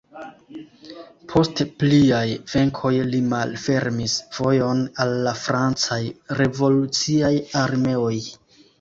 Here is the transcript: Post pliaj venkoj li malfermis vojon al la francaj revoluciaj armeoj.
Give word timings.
Post 1.33 1.61
pliaj 1.83 2.23
venkoj 2.55 2.93
li 3.11 3.21
malfermis 3.35 4.17
vojon 4.41 4.83
al 5.07 5.17
la 5.31 5.37
francaj 5.45 6.03
revoluciaj 6.43 7.35
armeoj. 7.67 8.15